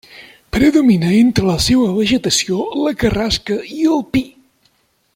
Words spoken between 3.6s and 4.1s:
i el